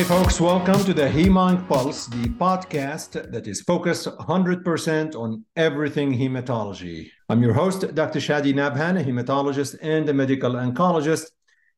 [0.00, 6.10] Hey, folks, welcome to the Hemonc Pulse, the podcast that is focused 100% on everything
[6.10, 7.10] hematology.
[7.28, 8.18] I'm your host, Dr.
[8.18, 11.26] Shadi Nabhan, a hematologist and a medical oncologist.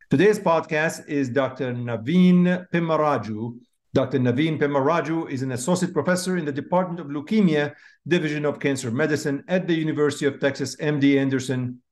[0.09, 1.75] Today's podcast is Dr.
[1.75, 3.59] Naveen Pemmaraju.
[3.93, 4.21] Dr.
[4.21, 7.75] Naveen Pemmaraju is an associate professor in the Department of Leukemia,
[8.07, 11.83] Division of Cancer Medicine at the University of Texas MD Anderson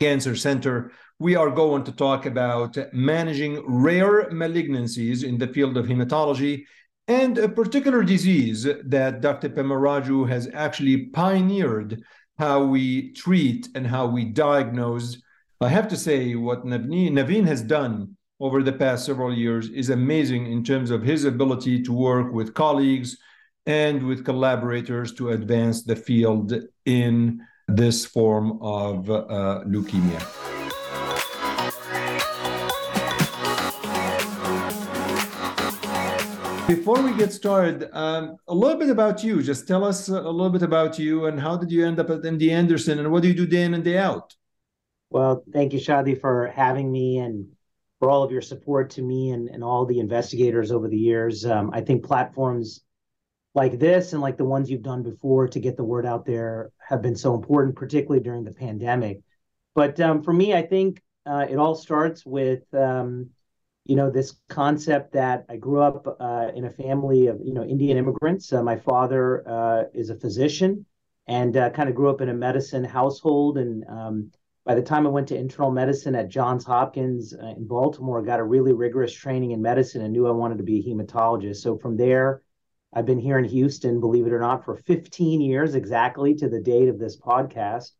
[0.00, 5.86] Cancer Center we are going to talk about managing rare malignancies in the field of
[5.86, 6.64] hematology
[7.08, 9.48] and a particular disease that Dr.
[9.48, 12.02] Pemmaraju has actually pioneered
[12.38, 15.22] how we treat and how we diagnose.
[15.60, 20.52] I have to say, what Naveen has done over the past several years is amazing
[20.52, 23.16] in terms of his ability to work with colleagues
[23.64, 26.52] and with collaborators to advance the field
[26.84, 30.55] in this form of uh, leukemia.
[36.66, 39.40] Before we get started, um, a little bit about you.
[39.40, 42.22] Just tell us a little bit about you and how did you end up at
[42.22, 44.34] MD Anderson and what do you do day in and day out?
[45.08, 47.46] Well, thank you, Shadi, for having me and
[48.00, 51.46] for all of your support to me and, and all the investigators over the years.
[51.46, 52.80] Um, I think platforms
[53.54, 56.72] like this and like the ones you've done before to get the word out there
[56.80, 59.20] have been so important, particularly during the pandemic.
[59.76, 63.30] But um, for me, I think uh, it all starts with um,
[63.88, 67.64] you know this concept that I grew up uh, in a family of you know
[67.64, 68.52] Indian immigrants.
[68.52, 70.86] Uh, my father uh, is a physician,
[71.26, 73.58] and uh, kind of grew up in a medicine household.
[73.58, 74.32] And um,
[74.64, 78.24] by the time I went to internal medicine at Johns Hopkins uh, in Baltimore, I
[78.24, 81.56] got a really rigorous training in medicine and knew I wanted to be a hematologist.
[81.56, 82.42] So from there,
[82.92, 86.60] I've been here in Houston, believe it or not, for 15 years exactly to the
[86.60, 87.92] date of this podcast,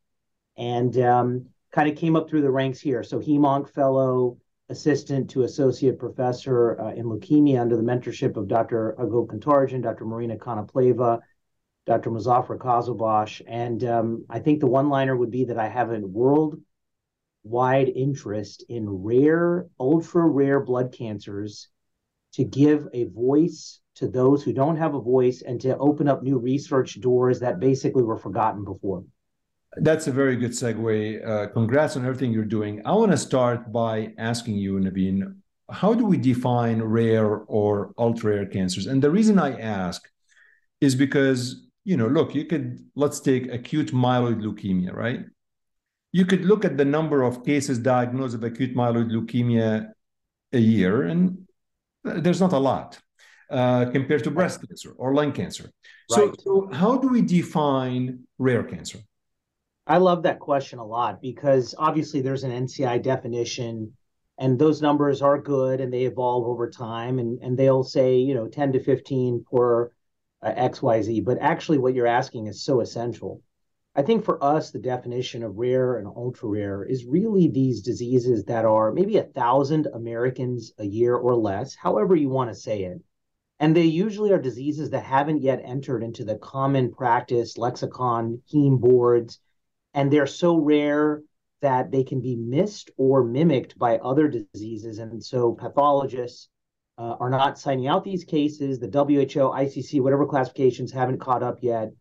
[0.57, 3.03] and um, kind of came up through the ranks here.
[3.03, 4.39] So Hemonc Fellow
[4.69, 8.97] assistant to associate professor uh, in leukemia under the mentorship of Dr.
[8.99, 10.05] Agop Kantarjian, Dr.
[10.05, 11.21] Marina Konopleva,
[11.87, 12.11] Dr.
[12.11, 13.43] Muzaffar Qazilbash.
[13.47, 18.65] And um, I think the one liner would be that I have a worldwide interest
[18.69, 21.69] in rare, ultra rare blood cancers
[22.33, 26.23] to give a voice to those who don't have a voice and to open up
[26.23, 29.05] new research doors that basically were forgotten before.
[29.77, 31.27] That's a very good segue.
[31.27, 32.83] Uh, congrats on everything you're doing.
[32.87, 35.37] I want to start by asking you, Naveen,
[35.71, 38.87] how do we define rare or ultra rare cancers?
[38.87, 40.09] And the reason I ask
[40.81, 45.21] is because, you know, look, you could, let's take acute myeloid leukemia, right?
[46.13, 49.91] You could look at the number of cases diagnosed of acute myeloid leukemia
[50.53, 51.47] a year, and
[52.05, 52.99] there's not a lot
[53.51, 55.65] uh, compared to breast cancer or lung cancer.
[56.11, 56.17] Right.
[56.17, 59.01] So, so, how do we define rare cancer?
[59.89, 63.93] I love that question a lot because obviously there's an NCI definition
[64.37, 68.35] and those numbers are good and they evolve over time and, and they'll say, you
[68.35, 69.93] know, 10 to 15 per
[70.43, 71.25] uh, XYZ.
[71.25, 73.43] But actually, what you're asking is so essential.
[73.95, 78.45] I think for us, the definition of rare and ultra rare is really these diseases
[78.45, 82.83] that are maybe a thousand Americans a year or less, however you want to say
[82.83, 83.01] it.
[83.61, 88.79] And they usually are diseases that haven't yet entered into the common practice lexicon, heme
[88.79, 89.41] boards,
[89.97, 91.23] and they're so rare
[91.63, 94.99] that they can be missed or mimicked by other diseases.
[94.99, 96.49] And so pathologists
[96.99, 98.79] uh, are not signing out these cases.
[98.79, 101.93] The WHO, ICC, whatever classifications haven't caught up yet.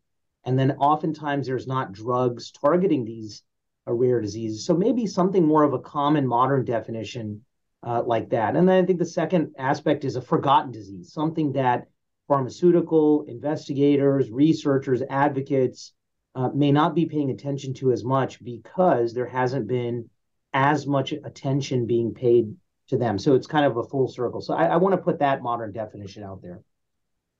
[0.44, 3.44] And then oftentimes there's not drugs targeting these
[3.88, 4.66] uh, rare diseases.
[4.66, 7.45] So maybe something more of a common modern definition
[7.81, 8.57] uh, like that.
[8.57, 11.88] And then I think the second aspect is a forgotten disease, something that
[12.28, 15.94] pharmaceutical investigators, researchers, advocates
[16.35, 20.09] uh, may not be paying attention to as much because there hasn't been
[20.53, 22.53] as much attention being paid
[22.88, 23.18] to them.
[23.18, 24.41] So it's kind of a full circle.
[24.41, 26.61] So I, I want to put that modern definition out there.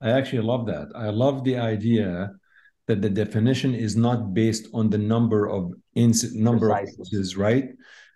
[0.00, 0.88] I actually love that.
[0.94, 2.32] I love the idea
[2.86, 6.92] that the definition is not based on the number of inc- number Precisely.
[6.92, 7.68] of cases, right?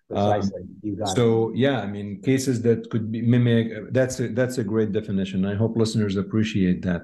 [0.09, 0.62] Precisely.
[0.62, 1.56] Um, you got so it.
[1.56, 3.93] yeah, I mean cases that could be mimic.
[3.93, 5.44] That's a, that's a great definition.
[5.44, 7.03] I hope listeners appreciate that.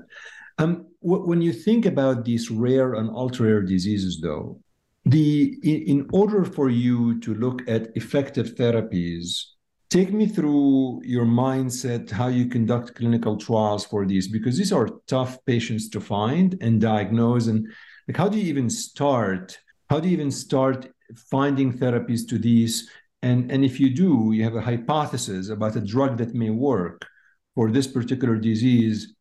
[0.59, 4.61] Um, when you think about these rare and ultra rare diseases, though,
[5.05, 9.43] the in order for you to look at effective therapies,
[9.89, 14.89] take me through your mindset, how you conduct clinical trials for these, because these are
[15.07, 17.69] tough patients to find and diagnose, and
[18.09, 19.59] like how do you even start?
[19.89, 20.89] How do you even start
[21.31, 22.91] finding therapies to these?
[23.23, 27.07] And and if you do, you have a hypothesis about a drug that may work
[27.55, 29.16] for this particular disease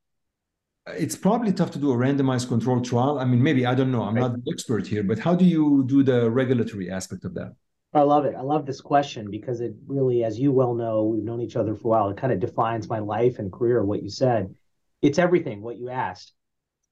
[0.87, 3.19] it's probably tough to do a randomized controlled trial.
[3.19, 4.03] I mean, maybe I don't know.
[4.03, 4.21] I'm right.
[4.21, 7.55] not the expert here, but how do you do the regulatory aspect of that?
[7.93, 8.35] I love it.
[8.35, 11.75] I love this question because it really, as you well know, we've known each other
[11.75, 12.09] for a while.
[12.09, 14.53] It kind of defines my life and career, what you said.
[15.01, 16.33] It's everything, what you asked.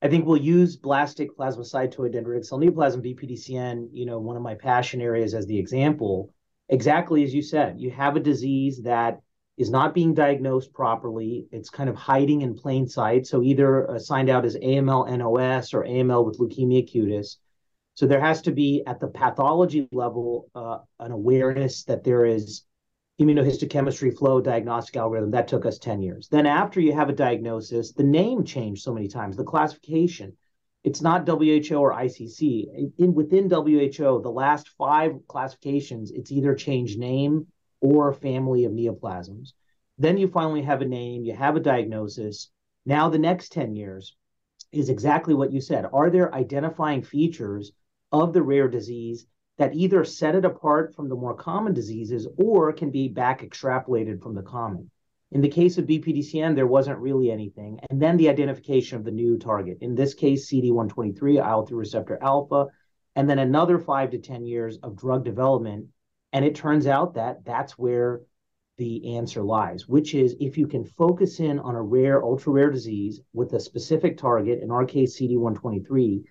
[0.01, 4.55] I think we'll use blastic plasmacytoid dendritic cell neoplasm, BPDCN, you know, one of my
[4.55, 6.33] passion areas as the example.
[6.69, 9.19] Exactly as you said, you have a disease that
[9.57, 11.47] is not being diagnosed properly.
[11.51, 13.27] It's kind of hiding in plain sight.
[13.27, 17.37] So either uh, signed out as AML NOS or AML with leukemia cutis
[17.95, 22.63] so there has to be at the pathology level uh, an awareness that there is
[23.21, 26.27] immunohistochemistry flow diagnostic algorithm that took us 10 years.
[26.29, 30.35] Then after you have a diagnosis, the name changed so many times, the classification.
[30.83, 32.65] It's not WHO or ICC.
[32.75, 37.47] In, in within WHO, the last five classifications, it's either changed name
[37.83, 39.53] or a family of neoplasms.
[39.99, 42.49] Then you finally have a name, you have a diagnosis.
[42.85, 44.15] Now the next 10 years
[44.71, 45.85] is exactly what you said.
[45.93, 47.71] Are there identifying features
[48.11, 49.27] of the rare disease
[49.57, 54.21] that either set it apart from the more common diseases or can be back extrapolated
[54.21, 54.89] from the common.
[55.31, 57.79] In the case of BPDCN, there wasn't really anything.
[57.89, 62.19] And then the identification of the new target, in this case, CD123, IL 3 receptor
[62.21, 62.67] alpha,
[63.15, 65.87] and then another five to 10 years of drug development.
[66.33, 68.21] And it turns out that that's where
[68.77, 72.71] the answer lies, which is if you can focus in on a rare, ultra rare
[72.71, 76.23] disease with a specific target, in our case, CD123,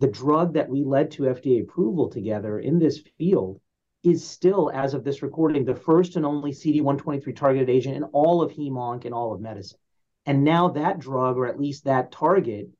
[0.00, 3.60] the drug that we led to FDA approval together in this field
[4.02, 8.40] is still, as of this recording, the first and only CD123 targeted agent in all
[8.40, 9.78] of hemonc and all of medicine.
[10.24, 12.70] And now that drug, or at least that target,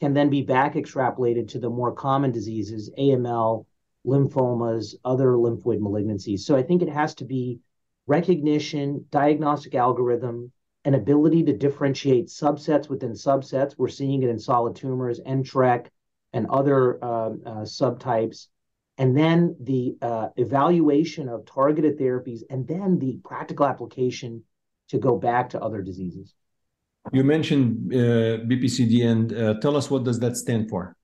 [0.00, 3.66] can then be back extrapolated to the more common diseases, AML,
[4.08, 6.40] lymphomas, other lymphoid malignancies.
[6.40, 7.60] So I think it has to be
[8.06, 10.50] recognition, diagnostic algorithm,
[10.84, 13.74] an ability to differentiate subsets within subsets.
[13.76, 15.86] We're seeing it in solid tumors, NTRK,
[16.32, 18.46] and other um, uh, subtypes,
[18.96, 24.42] and then the uh, evaluation of targeted therapies, and then the practical application
[24.88, 26.34] to go back to other diseases.
[27.12, 30.96] You mentioned uh, BPCD, and uh, tell us what does that stand for?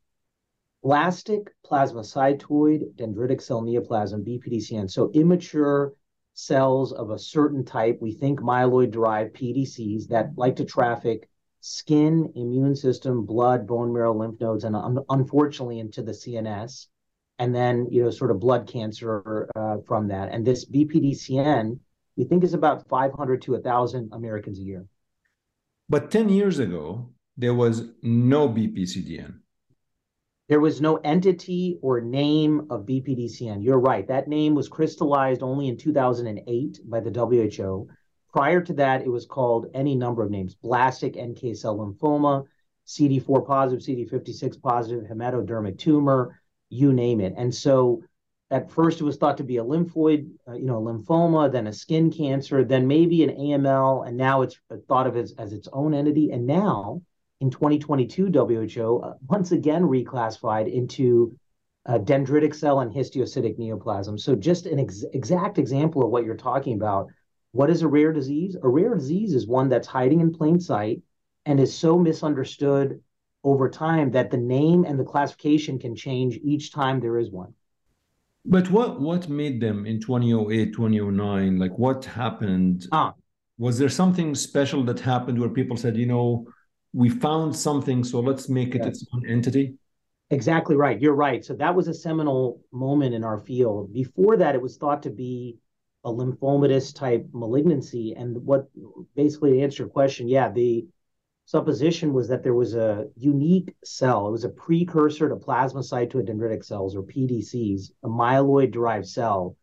[0.85, 4.91] Blastic plasmacytoid dendritic cell neoplasm, BPDCN.
[4.91, 5.95] So immature
[6.35, 12.77] cells of a certain type, we think myeloid-derived PDCs that like to traffic skin, immune
[12.77, 16.89] system, blood, bone marrow, lymph nodes, and un- unfortunately into the CNS,
[17.39, 20.33] and then you know sort of blood cancer uh, from that.
[20.33, 21.79] And this BPDCN,
[22.17, 24.85] we think is about 500 to 1,000 Americans a year.
[25.89, 27.09] But 10 years ago,
[27.39, 29.39] there was no BPCDN.
[30.47, 33.65] There was no entity or name of BPDCN.
[33.65, 34.07] You're right.
[34.07, 37.89] That name was crystallized only in 2008 by the WHO.
[38.31, 42.45] Prior to that, it was called any number of names blastic NK cell lymphoma,
[42.87, 46.39] CD4 positive, CD56 positive, hematodermic tumor,
[46.69, 47.33] you name it.
[47.39, 48.03] And so
[48.51, 51.73] at first it was thought to be a lymphoid, uh, you know, lymphoma, then a
[51.73, 54.59] skin cancer, then maybe an AML, and now it's
[54.89, 56.33] thought of as, as its own entity.
[56.33, 57.01] And now
[57.41, 61.37] in 2022, WHO uh, once again reclassified into
[61.87, 64.19] uh, dendritic cell and histiocytic neoplasm.
[64.19, 67.09] So just an ex- exact example of what you're talking about
[67.53, 68.57] what is a rare disease?
[68.61, 71.03] A rare disease is one that's hiding in plain sight
[71.47, 73.01] and is so misunderstood
[73.45, 77.55] over time that the name and the classification can change each time there is one.
[78.45, 81.59] But what what made them in 2008, 2009?
[81.59, 82.87] Like what happened?
[82.91, 83.15] Ah.
[83.57, 86.49] Was there something special that happened where people said, you know,
[86.95, 89.03] we found something, so let's make it yes.
[89.03, 89.75] its own entity?
[90.31, 91.01] Exactly right.
[91.01, 91.45] You're right.
[91.45, 93.93] So that was a seminal moment in our field.
[93.93, 95.59] Before that, it was thought to be
[96.05, 98.15] a lymphomatous type malignancy.
[98.17, 98.69] And what
[99.17, 100.87] basically to answer your question, yeah, the
[101.47, 104.29] supposition was that there was a unique cell.
[104.29, 109.57] It was a precursor to plasmacytoid dendritic cells or PDCs, a myeloid derived cell.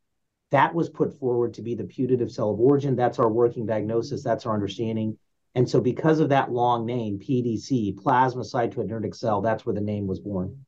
[0.52, 2.96] That was put forward to be the putative cell of origin.
[2.96, 4.22] That's our working diagnosis.
[4.22, 5.18] That's our understanding.
[5.56, 10.08] And so, because of that long name, PDC, plasmacytoid dendritic cell, that's where the name
[10.08, 10.66] was born.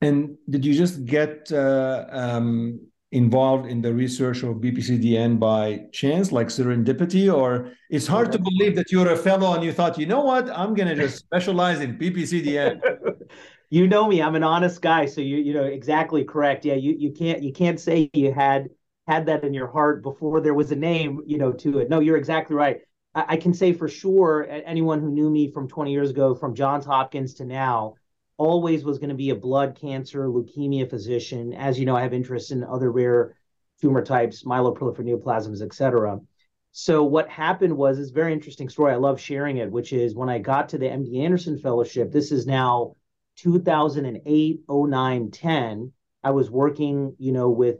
[0.00, 2.80] And did you just get uh, um,
[3.12, 8.76] involved in the research of BPCDN by chance, like serendipity, or it's hard to believe
[8.76, 11.80] that you're a fellow and you thought, you know what, I'm going to just specialize
[11.80, 12.80] in BPCDN.
[13.70, 16.64] you know me, I'm an honest guy, so you you know exactly correct.
[16.64, 18.68] Yeah, you you can't you can't say you had
[19.06, 21.88] had that in your heart before there was a name, you know, to it.
[21.88, 22.80] No, you're exactly right.
[23.16, 26.54] I, I can say for sure, anyone who knew me from 20 years ago, from
[26.54, 27.94] Johns Hopkins to now,
[28.36, 31.54] always was going to be a blood cancer, leukemia physician.
[31.54, 33.34] As you know, I have interest in other rare
[33.80, 36.20] tumor types, myeloproliferative neoplasms, et cetera.
[36.72, 38.92] So what happened was this very interesting story.
[38.92, 42.30] I love sharing it, which is when I got to the MD Anderson Fellowship, this
[42.30, 42.96] is now
[43.36, 45.92] 2008, 09, 10.
[46.22, 47.76] I was working, you know, with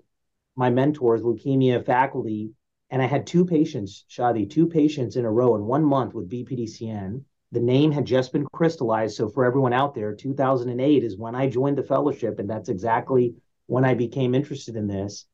[0.55, 2.53] my mentors, leukemia faculty,
[2.91, 6.31] and I had two patients, Shadi, two patients in a row in one month with
[6.31, 7.23] BPDCN.
[7.53, 9.17] The name had just been crystallized.
[9.17, 13.35] So for everyone out there, 2008 is when I joined the fellowship, and that's exactly
[13.67, 15.27] when I became interested in this.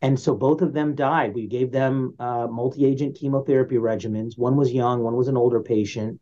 [0.00, 1.34] And so both of them died.
[1.34, 4.38] We gave them uh, multi-agent chemotherapy regimens.
[4.38, 6.20] One was young, one was an older patient.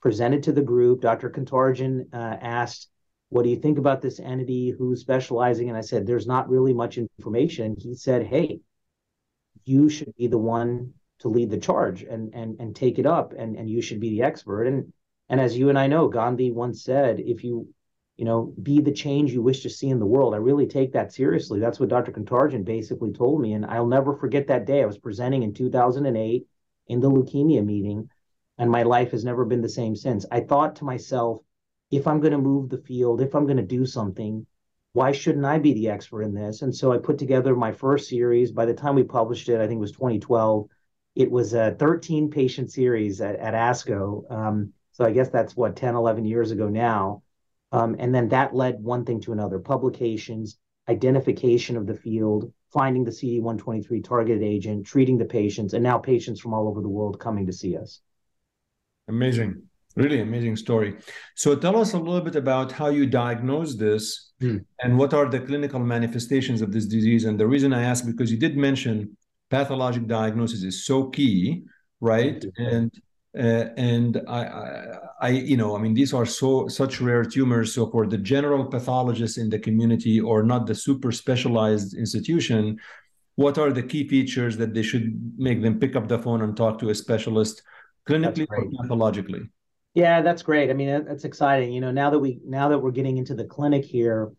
[0.00, 1.00] Presented to the group.
[1.00, 1.28] Dr.
[1.28, 2.88] Kantarjian uh, asked,
[3.30, 4.70] "What do you think about this entity?
[4.70, 8.60] Who's specializing?" And I said, "There's not really much information." He said, "Hey,
[9.68, 13.32] you should be the one to lead the charge and and and take it up,
[13.32, 14.92] and and you should be the expert." And
[15.28, 17.68] and as you and I know, Gandhi once said, "If you
[18.18, 20.34] you know, be the change you wish to see in the world.
[20.34, 21.60] I really take that seriously.
[21.60, 22.10] That's what Dr.
[22.10, 23.52] Kantarjian basically told me.
[23.52, 24.82] And I'll never forget that day.
[24.82, 26.44] I was presenting in 2008
[26.88, 28.10] in the leukemia meeting,
[28.58, 30.26] and my life has never been the same since.
[30.32, 31.42] I thought to myself,
[31.92, 34.44] if I'm going to move the field, if I'm going to do something,
[34.92, 36.62] why shouldn't I be the expert in this?
[36.62, 38.52] And so I put together my first series.
[38.52, 40.68] By the time we published it, I think it was 2012.
[41.14, 44.30] It was a 13 patient series at, at ASCO.
[44.30, 47.22] Um, so I guess that's what 10, 11 years ago now
[47.72, 53.04] um, and then that led one thing to another publications, identification of the field, finding
[53.04, 57.20] the CD123 targeted agent, treating the patients, and now patients from all over the world
[57.20, 58.00] coming to see us.
[59.08, 59.62] Amazing.
[59.98, 60.96] Really amazing story.
[61.34, 64.58] So tell us a little bit about how you diagnose this hmm.
[64.82, 67.24] and what are the clinical manifestations of this disease.
[67.24, 69.16] And the reason I ask because you did mention
[69.50, 71.64] pathologic diagnosis is so key,
[72.00, 72.44] right?
[72.56, 72.92] And
[73.38, 74.84] uh, and I, I,
[75.20, 77.74] I, you know, I mean, these are so such rare tumors.
[77.74, 82.78] So for the general pathologist in the community or not the super specialized institution,
[83.34, 86.56] what are the key features that they should make them pick up the phone and
[86.56, 87.62] talk to a specialist,
[88.08, 89.42] clinically or pathologically?
[89.94, 90.70] Yeah, that's great.
[90.70, 91.72] I mean, that's exciting.
[91.72, 94.32] You know, now that we now that we're getting into the clinic here,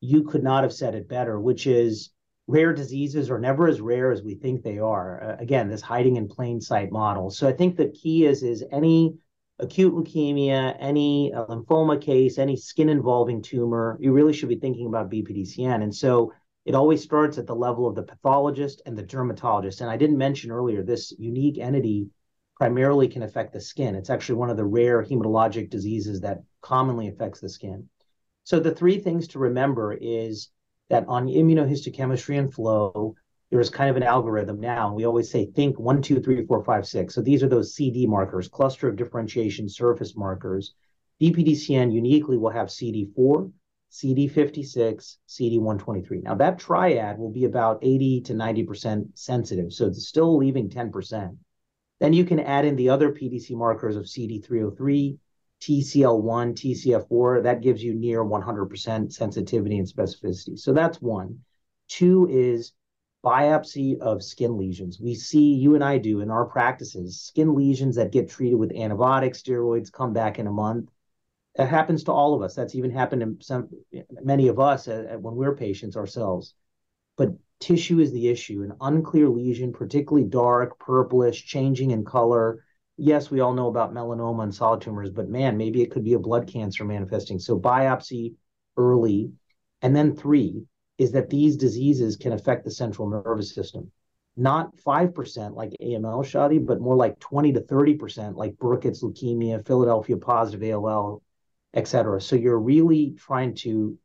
[0.00, 2.10] you could not have said it better, which is
[2.46, 5.22] rare diseases are never as rare as we think they are.
[5.22, 7.30] Uh, again, this hiding in plain sight model.
[7.30, 9.14] So I think the key is is any
[9.58, 14.86] acute leukemia, any uh, lymphoma case, any skin involving tumor, you really should be thinking
[14.86, 15.82] about BPDCN.
[15.82, 16.32] And so
[16.64, 19.80] it always starts at the level of the pathologist and the dermatologist.
[19.80, 22.08] And I didn't mention earlier this unique entity
[22.60, 23.94] primarily can affect the skin.
[23.94, 27.88] It's actually one of the rare hematologic diseases that commonly affects the skin.
[28.44, 30.50] So the three things to remember is
[30.90, 33.14] that on immunohistochemistry and flow,
[33.50, 34.92] there's kind of an algorithm now.
[34.92, 37.14] We always say think one, two, three, four, five, six.
[37.14, 40.74] So these are those CD markers, cluster of differentiation surface markers.
[41.18, 43.50] BPDCN uniquely will have CD4,
[43.90, 46.24] CD56, CD123.
[46.24, 49.72] Now that triad will be about 80 to 90% sensitive.
[49.72, 51.38] So it's still leaving 10%.
[52.00, 55.18] Then you can add in the other PDC markers of CD303,
[55.60, 60.58] TCL1, TCF4, that gives you near 100% sensitivity and specificity.
[60.58, 61.40] So that's one.
[61.88, 62.72] Two is
[63.22, 64.98] biopsy of skin lesions.
[64.98, 68.72] We see, you and I do in our practices, skin lesions that get treated with
[68.72, 70.90] antibiotics, steroids, come back in a month.
[71.56, 72.54] That happens to all of us.
[72.54, 73.68] That's even happened to some,
[74.22, 76.54] many of us uh, when we're patients ourselves.
[77.16, 78.62] But tissue is the issue.
[78.62, 82.64] An unclear lesion, particularly dark, purplish, changing in color,
[82.96, 86.12] yes, we all know about melanoma and solid tumors, but man, maybe it could be
[86.12, 87.38] a blood cancer manifesting.
[87.38, 88.34] So biopsy
[88.76, 89.32] early.
[89.82, 90.64] And then three
[90.98, 93.90] is that these diseases can affect the central nervous system.
[94.36, 100.18] Not 5% like AML, Shadi, but more like 20 to 30% like Burkitt's leukemia, Philadelphia
[100.18, 101.22] positive ALL,
[101.74, 102.20] et cetera.
[102.20, 103.98] So you're really trying to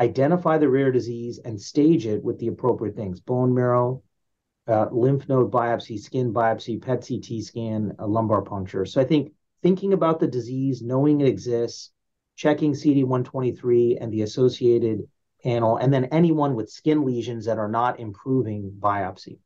[0.00, 4.02] identify the rare disease and stage it with the appropriate things bone marrow,
[4.66, 8.84] uh, lymph node biopsy, skin biopsy, PET CT scan, a lumbar puncture.
[8.84, 11.90] So I think thinking about the disease, knowing it exists,
[12.36, 15.08] checking CD123 and the associated
[15.42, 19.38] panel, and then anyone with skin lesions that are not improving biopsy.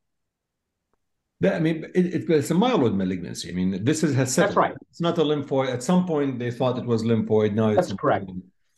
[1.45, 3.51] I mean, it, it's a myeloid malignancy.
[3.51, 4.75] I mean, this is has That's right.
[4.91, 5.73] It's not a lymphoid.
[5.73, 7.53] At some point, they thought it was lymphoid.
[7.55, 8.31] Now that's correct.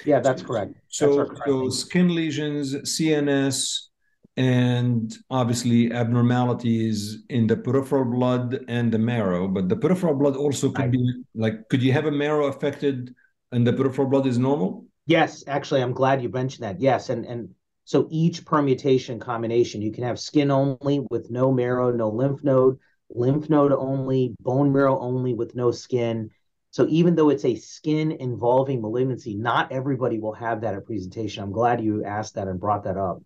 [0.04, 0.74] Yeah, that's correct.
[0.88, 3.88] So, that's correct so skin lesions, CNS,
[4.36, 9.46] and obviously abnormalities in the peripheral blood and the marrow.
[9.46, 13.14] But the peripheral blood also could be like, could you have a marrow affected
[13.52, 14.86] and the peripheral blood is normal?
[15.06, 16.80] Yes, actually, I'm glad you mentioned that.
[16.80, 17.50] Yes, and and
[17.84, 22.78] so each permutation combination, you can have skin only with no marrow, no lymph node,
[23.10, 26.30] lymph node only, bone marrow only with no skin.
[26.75, 31.45] So even though it's a skin involving malignancy, not everybody will have that at presentation.
[31.45, 33.23] I'm glad you asked that and brought that up.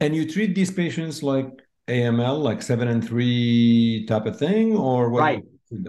[0.00, 1.48] And you treat these patients like
[1.88, 5.20] AML, like seven and three type of thing, or what?
[5.20, 5.42] Right.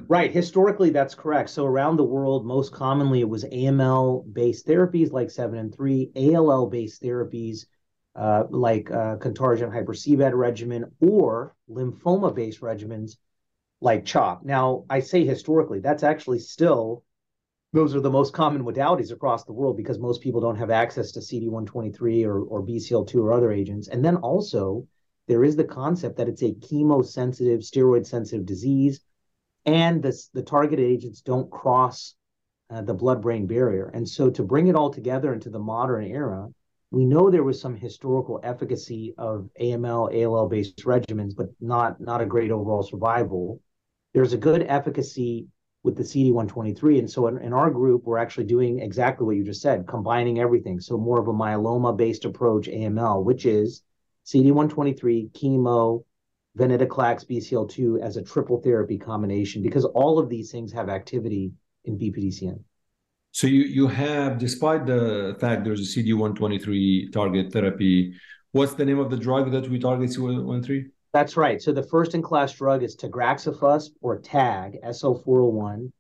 [0.08, 0.32] Right.
[0.32, 1.50] Historically, that's correct.
[1.50, 6.10] So around the world, most commonly it was AML based therapies like seven and three,
[6.16, 7.66] ALL based therapies,
[8.16, 9.94] uh, like uh, Kantarjian hyper
[10.38, 13.18] regimen or lymphoma-based regimens
[13.82, 14.44] like CHOP.
[14.44, 17.04] Now, I say historically, that's actually still
[17.72, 21.12] those are the most common modalities across the world because most people don't have access
[21.12, 23.88] to CD123 or, or BCL2 or other agents.
[23.88, 24.88] And then also,
[25.28, 29.02] there is the concept that it's a chemosensitive, steroid sensitive disease,
[29.66, 32.16] and this, the targeted agents don't cross
[32.72, 33.92] uh, the blood brain barrier.
[33.94, 36.48] And so, to bring it all together into the modern era,
[36.90, 42.22] we know there was some historical efficacy of AML, ALL based regimens, but not, not
[42.22, 43.62] a great overall survival.
[44.14, 45.48] There's a good efficacy
[45.84, 47.00] with the CD123.
[47.00, 50.40] And so in, in, our group, we're actually doing exactly what you just said, combining
[50.40, 50.80] everything.
[50.80, 53.84] So more of a myeloma based approach, AML, which is
[54.26, 56.04] CD123, chemo,
[56.58, 61.52] venetoclax, BCL2 as a triple therapy combination, because all of these things have activity
[61.86, 62.60] in BPDCN.
[63.32, 68.14] So you, you have, despite the fact there's a CD123 target therapy,
[68.52, 70.86] what's the name of the drug that we target CD123?
[71.12, 71.62] That's right.
[71.62, 75.92] So the first in class drug is tagraxofusp or TAG, SL401,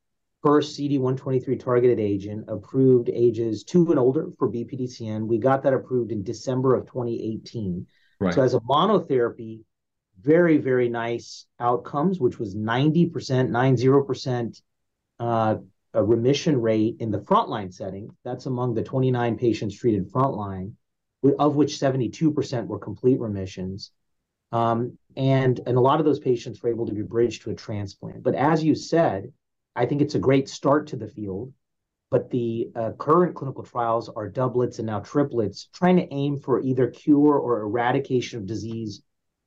[0.43, 5.27] first CD123 targeted agent approved ages two and older for BPDCN.
[5.27, 7.87] We got that approved in December of 2018.
[8.19, 8.33] Right.
[8.33, 9.61] So as a monotherapy,
[10.21, 14.61] very, very nice outcomes, which was 90%, 90%
[15.19, 15.55] uh,
[15.93, 18.09] a remission rate in the frontline setting.
[18.23, 20.73] That's among the 29 patients treated frontline,
[21.39, 23.91] of which 72% were complete remissions.
[24.51, 27.55] Um, and, and a lot of those patients were able to be bridged to a
[27.55, 28.23] transplant.
[28.23, 29.31] But as you said,
[29.75, 31.53] I think it's a great start to the field.
[32.11, 36.59] But the uh, current clinical trials are doublets and now triplets, trying to aim for
[36.59, 39.03] either cure or eradication of disease,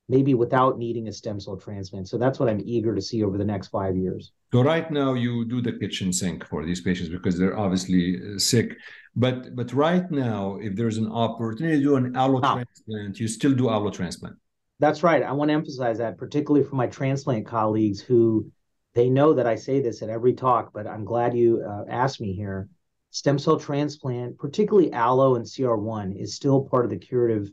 [0.08, 2.08] maybe without needing a stem cell transplant.
[2.08, 4.30] So that's what I'm eager to see over the next five years.
[4.52, 8.38] So right now you do the kitchen sink for these patients because they're obviously uh,
[8.38, 8.76] sick.
[9.16, 12.54] But but right now, if there's an opportunity to do an allo ah.
[12.54, 14.36] transplant, you still do allo transplant.
[14.82, 15.22] That's right.
[15.22, 18.50] I want to emphasize that, particularly for my transplant colleagues who
[18.94, 22.20] they know that I say this at every talk, but I'm glad you uh, asked
[22.20, 22.68] me here.
[23.10, 27.52] Stem cell transplant, particularly allo and CR1, is still part of the curative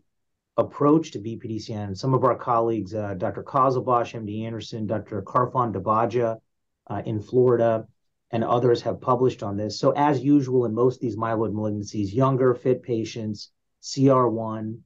[0.57, 1.95] approach to BPDCN.
[1.95, 3.43] Some of our colleagues, uh, Dr.
[3.43, 5.21] Qazilbash, MD Anderson, Dr.
[5.21, 6.39] Karfan Dabaja
[6.87, 7.85] uh, in Florida,
[8.31, 9.79] and others have published on this.
[9.79, 13.51] So, as usual in most of these myeloid malignancies, younger, fit patients,
[13.83, 14.79] CR1,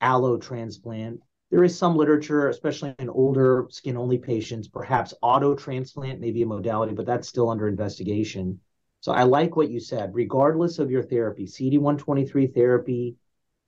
[0.00, 6.20] allo transplant, there is some literature, especially in older skin only patients, perhaps auto transplant
[6.20, 8.58] may be a modality, but that's still under investigation.
[9.00, 10.14] So I like what you said.
[10.14, 13.16] Regardless of your therapy, CD123 therapy,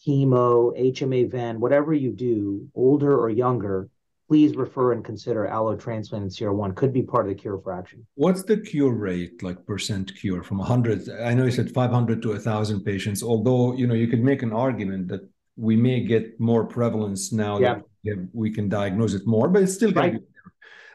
[0.04, 3.88] chemo, HMA ven, whatever you do, older or younger,
[4.28, 8.06] please refer and consider allo transplant and CR1 could be part of the cure fraction.
[8.14, 11.08] What's the cure rate, like percent cure from 100?
[11.22, 14.52] I know you said 500 to 1,000 patients, although, you know, you could make an
[14.52, 15.22] argument that
[15.58, 17.80] we may get more prevalence now yeah.
[18.04, 20.12] that we can diagnose it more, but it's still going right.
[20.14, 20.52] to be there.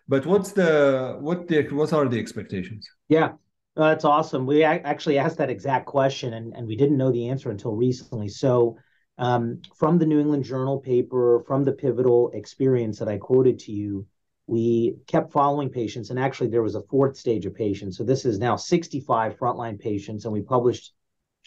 [0.08, 2.90] But what's the what the what are the expectations?
[3.10, 3.34] Yeah,
[3.76, 4.46] uh, that's awesome.
[4.46, 8.30] We actually asked that exact question, and and we didn't know the answer until recently.
[8.30, 8.78] So.
[9.20, 13.72] Um, from the New England Journal paper, from the pivotal experience that I quoted to
[13.72, 14.08] you,
[14.48, 17.96] we kept following patients, and actually there was a fourth stage of patients.
[17.96, 20.94] So this is now 65 frontline patients, and we published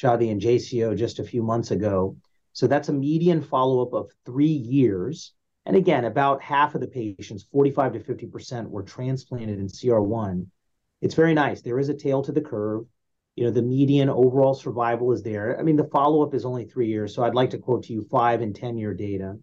[0.00, 2.16] Shadi and JCO just a few months ago.
[2.56, 5.34] So that's a median follow up of three years.
[5.66, 10.46] And again, about half of the patients, 45 to 50%, were transplanted in CR1.
[11.02, 11.60] It's very nice.
[11.60, 12.86] There is a tail to the curve.
[13.34, 15.60] You know, the median overall survival is there.
[15.60, 17.14] I mean, the follow up is only three years.
[17.14, 19.36] So I'd like to quote to you five and 10 year data.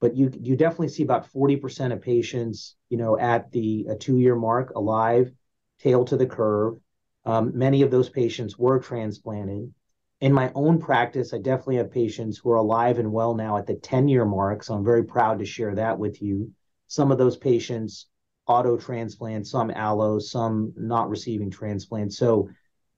[0.00, 4.16] But you, you definitely see about 40% of patients, you know, at the a two
[4.16, 5.30] year mark alive,
[5.78, 6.78] tail to the curve.
[7.26, 9.74] Um, many of those patients were transplanted
[10.20, 13.66] in my own practice, I definitely have patients who are alive and well now at
[13.66, 14.62] the 10 year mark.
[14.62, 16.52] So I'm very proud to share that with you.
[16.86, 18.06] Some of those patients
[18.46, 22.12] auto transplant, some allo, some not receiving transplant.
[22.12, 22.48] So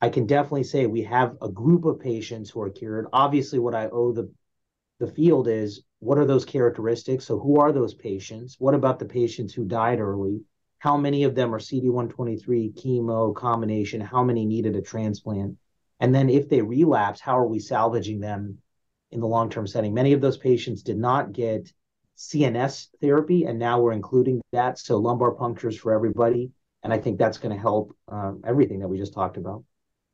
[0.00, 3.06] I can definitely say we have a group of patients who are cured.
[3.12, 4.30] Obviously, what I owe the
[5.00, 7.24] the field is what are those characteristics?
[7.24, 8.56] So who are those patients?
[8.58, 10.42] What about the patients who died early?
[10.78, 14.00] How many of them are CD123 chemo combination?
[14.00, 15.56] How many needed a transplant?
[16.00, 18.58] And then if they relapse, how are we salvaging them
[19.10, 19.94] in the long term setting?
[19.94, 21.72] Many of those patients did not get
[22.16, 24.78] CNS therapy, and now we're including that.
[24.78, 26.50] So lumbar punctures for everybody.
[26.82, 29.64] And I think that's going to help um, everything that we just talked about.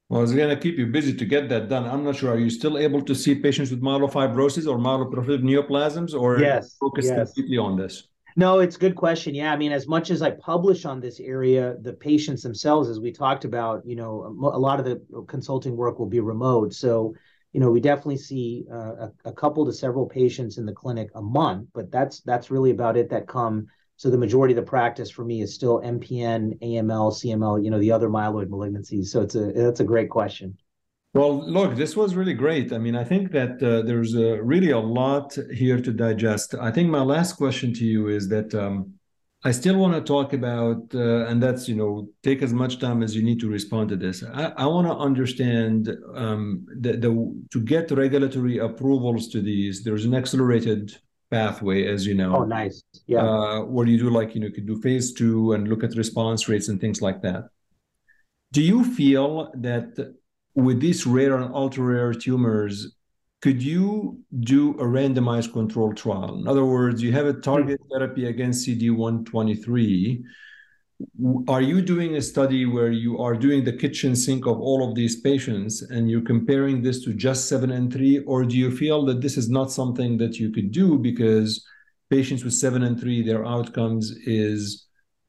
[0.09, 1.87] Well, it's going to keep you busy to get that done.
[1.87, 2.33] I'm not sure.
[2.33, 7.07] Are you still able to see patients with myelofibrosis or myeloproliferative neoplasms, or yes, focus
[7.07, 7.33] yes.
[7.33, 8.09] completely on this?
[8.37, 9.35] No, it's a good question.
[9.35, 12.99] Yeah, I mean, as much as I publish on this area, the patients themselves, as
[12.99, 16.75] we talked about, you know, a lot of the consulting work will be remote.
[16.75, 17.14] So
[17.55, 21.09] you know, we definitely see uh, a, a, couple to several patients in the clinic
[21.14, 23.68] a month, but that's that's really about it that come.
[23.97, 27.79] So the majority of the practice for me is still MPN, AML, CML, you know,
[27.79, 29.07] the other myeloid malignancies.
[29.07, 30.59] So it's a that's a great question.
[31.14, 32.72] Well, look, this was really great.
[32.72, 36.57] I mean, I think that uh, there's uh, really a lot here to digest.
[36.61, 38.94] I think my last question to you is that um,
[39.44, 43.00] I still want to talk about, uh, and that's, you know, take as much time
[43.00, 44.24] as you need to respond to this.
[44.24, 50.07] I, I want to understand um, the, the, to get regulatory approvals to these, there's
[50.07, 50.96] an accelerated
[51.31, 52.38] pathway, as you know.
[52.38, 52.83] Oh, nice.
[53.07, 53.22] Yeah.
[53.22, 55.94] Uh, where you do like, you know, you could do phase two and look at
[55.94, 57.50] response rates and things like that.
[58.50, 60.16] Do you feel that
[60.55, 62.95] with these rare and ultra rare tumors,
[63.43, 66.38] could you do a randomized control trial?
[66.38, 67.88] In other words, you have a target mm.
[67.90, 70.23] therapy against CD123.
[71.49, 74.95] Are you doing a study where you are doing the kitchen sink of all of
[74.95, 78.21] these patients and you're comparing this to just 7 and 3?
[78.21, 81.67] Or do you feel that this is not something that you could do because
[82.11, 84.84] patients with 7 and 3, their outcomes is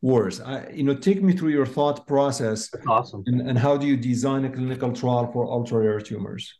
[0.06, 0.40] worse?
[0.40, 2.70] I, you know, take me through your thought process.
[2.88, 3.24] awesome.
[3.26, 6.54] And, and how do you design a clinical trial for ultra rare tumors?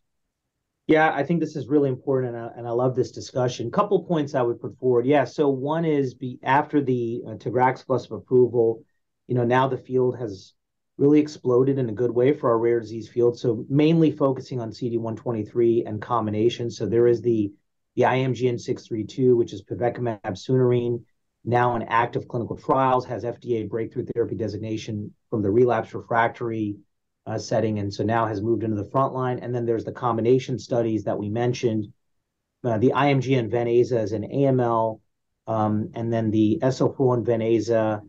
[0.88, 3.72] Yeah, I think this is really important, and I, and I love this discussion.
[3.72, 5.06] Couple points I would put forward.
[5.06, 8.84] Yeah, so one is be after the uh, Tagraxofusp approval,
[9.28, 10.54] you know, now the field has
[10.98, 13.38] really exploded in a good way for our rare disease field.
[13.38, 16.78] So mainly focusing on CD123 and combinations.
[16.78, 17.52] So there is the
[17.96, 21.02] the IMGN 632, which is pivekimab sunirine,
[21.46, 26.78] now in active clinical trials, has FDA breakthrough therapy designation from the relapse refractory
[27.26, 29.40] uh, setting, and so now has moved into the front line.
[29.40, 31.92] And then there's the combination studies that we mentioned.
[32.64, 35.00] Uh, the IMGN Ven/Aza is an AML,
[35.48, 38.02] um, and then the SL401 Ven/Aza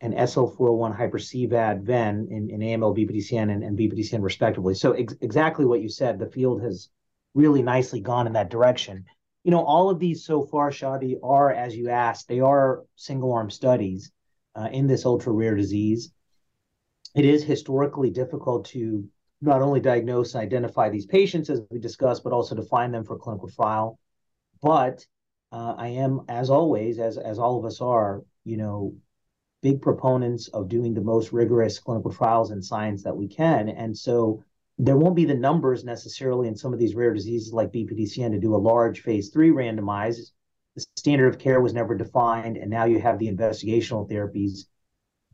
[0.00, 4.74] and SL401 hyper-CVAD Ven in, AML, BPDCN, and BPDCN respectively.
[4.74, 6.90] So exactly what you said, the field has
[7.34, 9.06] really nicely gone in that direction.
[9.46, 13.50] You know, all of these so far, Shadi, are, as you asked, they are single-arm
[13.50, 14.10] studies
[14.54, 16.12] uh, in this ultra-rare disease
[17.16, 19.08] it is historically difficult to
[19.40, 23.04] not only diagnose and identify these patients as we discussed, but also to find them
[23.04, 23.98] for clinical trial.
[24.62, 25.04] But
[25.50, 28.94] uh, I am, as always, as as all of us are, you know,
[29.62, 33.70] big proponents of doing the most rigorous clinical trials and science that we can.
[33.70, 34.44] And so
[34.78, 38.38] there won't be the numbers necessarily in some of these rare diseases like BPDCN to
[38.38, 40.32] do a large phase three randomized.
[40.74, 44.66] The standard of care was never defined, and now you have the investigational therapies.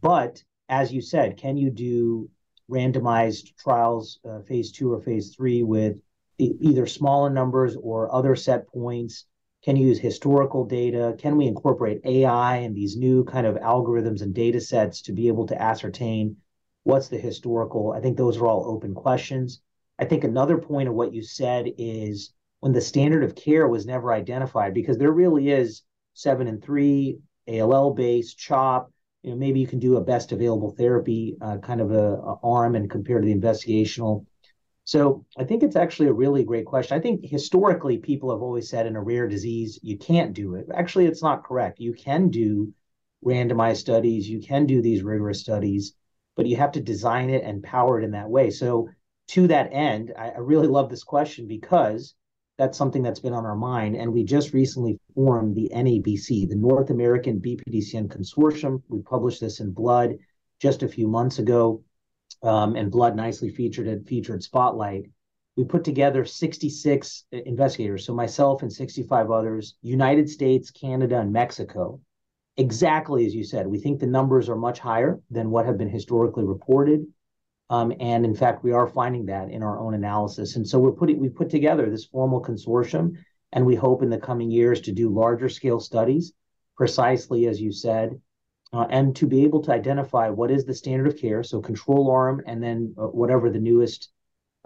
[0.01, 2.31] But as you said, can you do
[2.71, 6.01] randomized trials, uh, phase two or phase three, with
[6.39, 9.27] either smaller numbers or other set points?
[9.65, 11.17] Can you use historical data?
[11.19, 15.29] Can we incorporate AI and these new kind of algorithms and data sets to be
[15.29, 16.37] able to ascertain
[16.85, 17.93] what's the historical?
[17.93, 19.61] I think those are all open questions.
[19.99, 23.87] I think another point of what you said is when the standard of care was
[23.87, 25.83] never identified, because there really is
[26.15, 27.19] seven and three,
[27.49, 28.91] ALL based, CHOP,
[29.23, 32.39] you know, maybe you can do a best available therapy uh, kind of a, a,
[32.43, 34.27] arm and compare to the investigational.
[34.85, 36.97] So I think it's actually a really great question.
[36.97, 40.67] I think historically people have always said in a rare disease you can't do it.
[40.75, 41.79] Actually, it's not correct.
[41.79, 42.73] You can do
[43.25, 45.95] randomized studies, you can do these rigorous studies,
[46.37, 48.51] but you have to design it and power it in that way.
[48.51, 48.89] So
[49.29, 52.15] to that end, I, I really love this question because
[52.59, 53.97] that's something that's been on our mind.
[53.97, 58.83] And we just recently formed the NABC, the North American BPDCN Consortium.
[58.89, 60.17] We published this in Blood
[60.61, 61.83] just a few months ago,
[62.43, 65.11] um, and Blood nicely featured it, featured Spotlight.
[65.57, 72.01] We put together 66 investigators, so myself and 65 others, United States, Canada, and Mexico.
[72.57, 75.89] Exactly as you said, we think the numbers are much higher than what have been
[75.89, 77.07] historically reported.
[77.71, 80.57] Um, and in fact, we are finding that in our own analysis.
[80.57, 83.17] And so we're putting we put together this formal consortium,
[83.53, 86.35] and we hope in the coming years to do larger scale studies,
[86.77, 88.21] precisely as you said,
[88.75, 92.11] uh, and to be able to identify what is the standard of care, so control
[92.11, 94.11] arm, and then uh, whatever the newest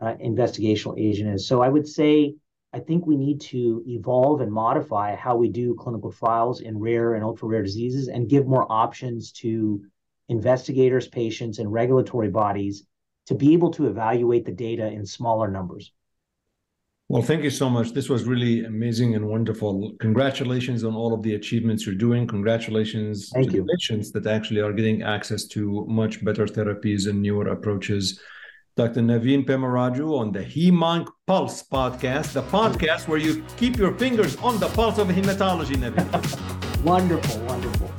[0.00, 1.46] uh, investigational agent is.
[1.46, 2.34] So I would say
[2.76, 7.14] I think we need to evolve and modify how we do clinical trials in rare
[7.14, 9.82] and ultra rare diseases, and give more options to
[10.28, 12.84] investigators, patients, and regulatory bodies
[13.28, 15.94] to be able to evaluate the data in smaller numbers.
[17.08, 17.92] Well, thank you so much.
[17.92, 19.92] This was really amazing and wonderful.
[20.00, 22.26] Congratulations on all of the achievements you're doing.
[22.26, 23.62] Congratulations thank to you.
[23.62, 28.20] the patients that actually are getting access to much better therapies and newer approaches.
[28.76, 29.00] Dr.
[29.00, 34.60] Naveen Pemmaraju on the HemOnc Pulse podcast, the podcast where you keep your fingers on
[34.60, 36.82] the pulse of hematology, Naveen.
[36.84, 37.95] wonderful, wonderful.